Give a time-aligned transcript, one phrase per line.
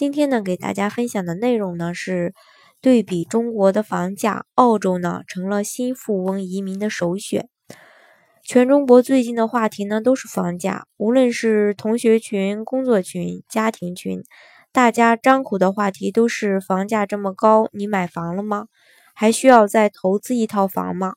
[0.00, 2.32] 今天呢，给大家分享的内容呢是
[2.80, 7.50] 对比中国的房价，澳洲呢成了新富翁移民的首选。
[8.42, 14.22] 全中国最近的话题呢都是房价，无论是同学群、工作群、家庭群，
[14.72, 18.68] 大家张口的话题都是房价这么高，你买房了吗？
[19.14, 21.16] 还需要再投资一套房吗？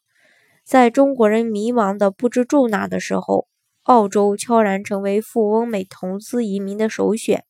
[0.65, 3.47] 在中国人迷茫的不知住哪的时候，
[3.83, 7.45] 澳洲悄然成为富翁美投资移民的首选。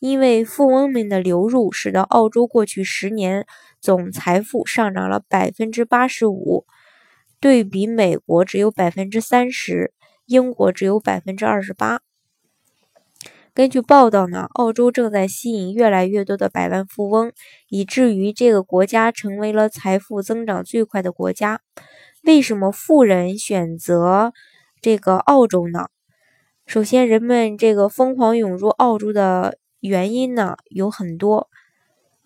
[0.00, 3.46] 因为富翁们的流入，使得澳洲过去十年
[3.82, 6.64] 总财富上涨了百分之八十五，
[7.38, 9.92] 对比美国只有百分之三十，
[10.24, 12.00] 英国只有百分之二十八。
[13.52, 17.30] 根据报道呢，澳洲正在吸引越来越多的百万富翁，
[17.68, 21.60] 以至于这个国家成为了财富增长最快的国家。
[22.24, 24.32] 为什么富人选择
[24.80, 25.88] 这个澳洲呢？
[26.64, 29.58] 首先，人们这个疯狂涌入澳洲的。
[29.80, 31.48] 原因呢有很多，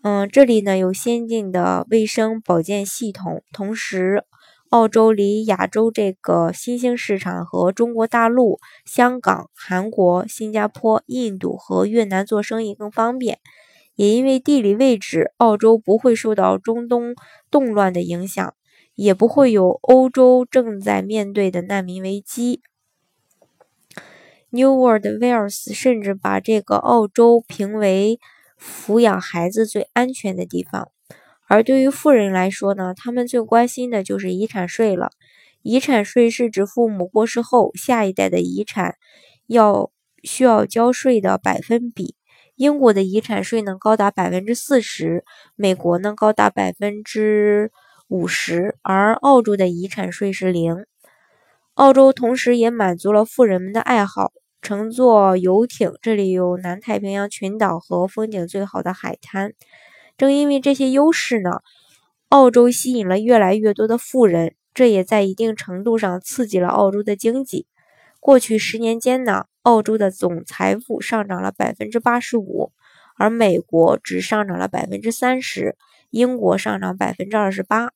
[0.02, 4.24] 嗯，这里呢有先进的卫生保健系统，同时，
[4.70, 13.38] 澳洲离亚洲这个新兴市场和中国大陆、香港、韩国、新加坡、印度和越南做生意更方便，
[13.94, 17.14] 也因为地理位置，澳洲不会受到中东
[17.52, 18.54] 动乱的影响，
[18.96, 22.62] 也不会有欧洲正在面对的难民危机。
[24.54, 28.20] New World Wales 甚至把这个澳洲评为
[28.56, 30.92] 抚养孩子最安全的地方，
[31.48, 35.10] 而对于富人来说呢，他们最关心的就是遗产税了。
[35.62, 38.94] 遗产税是指父母过世后，下一代的遗产
[39.48, 39.90] 要
[40.22, 42.14] 需要交税的百分比。
[42.54, 45.24] 英国的遗产税呢高达百分之四十，
[45.56, 47.72] 美国呢高达百分之
[48.06, 50.86] 五十，而澳洲的遗产税是零。
[51.74, 54.30] 澳洲同时也满足了富人们的爱好。
[54.64, 59.52] 乘坐游艇，这里有南太平洋群岛和风景最好的海滩。
[60.16, 61.60] 正因为这些优势呢，
[62.30, 67.66] 澳洲吸引了越来越多的富人，这也在一定程度上刺激了澳洲的经济。
[68.20, 72.72] 过去十年间呢，澳洲的总财富上涨了百分之八十五，
[73.18, 75.76] 而美国只上涨了百分之三十，
[76.08, 77.90] 英国上涨百分之二十八。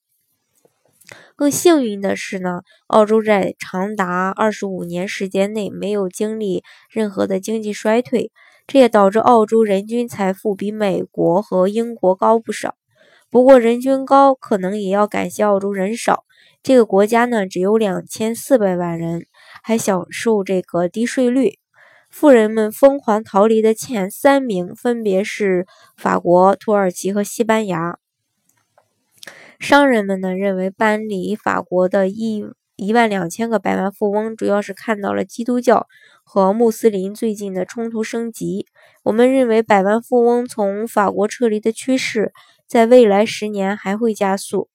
[1.36, 8.30] 更幸运的是呢，澳洲在长达二十五年时间内没有经历任何的经济衰退，
[8.66, 12.74] 这也导致澳洲人均财富比美国和英国高不少。
[13.30, 16.24] 不过人均高可能也要感谢澳洲人少，
[16.62, 19.26] 这个国家呢只有两千四百万人，
[19.62, 21.58] 还享受这个低税率。
[22.10, 27.98] 富人们疯狂逃离的前三名分别是法国、土耳其和西班牙。
[29.58, 32.44] 商人们呢认为搬离法国的一
[32.76, 35.88] 一万两千个百万富翁，主要是看到了基督教
[36.22, 38.66] 和穆斯林最近的冲突升级。
[39.02, 42.32] 我们认为百万富翁从法国撤离的趋势，
[42.68, 44.68] 在未来十年还会加速。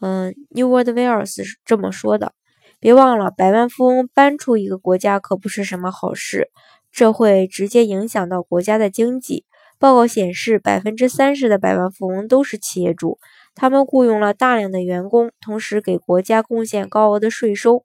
[0.00, 2.32] 嗯，New World Wales 是这么说的。
[2.80, 6.50] 别忘了，百万富翁搬出一个国家可不是什么好事，
[6.90, 9.44] 这会直接影响到国家的经济。
[9.78, 13.18] 报告显示，百分之三十的百万富翁都是企业主。
[13.54, 17.84] 他们雇佣了大量的员工，同时给国家贡献高额的税收。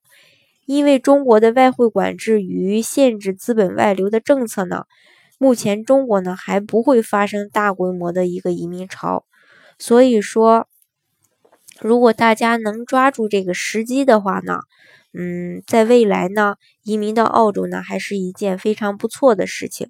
[0.66, 4.86] 因为中国的外汇管制与限制资本外流的政策呢，
[5.38, 9.26] 目前中国呢还不会发生大规模的一个移民潮。
[9.78, 10.68] 所以说，
[11.82, 14.60] 如果大家能抓住这个时机的话呢，
[15.14, 19.90] 嗯，在未来呢，移民到澳洲呢还是一件非常不错的事情。